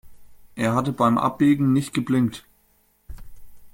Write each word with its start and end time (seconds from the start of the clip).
Er 0.55 0.73
hatte 0.73 0.93
beim 0.93 1.19
Abbiegen 1.19 1.73
nicht 1.73 1.93
geblinkt. 1.93 2.43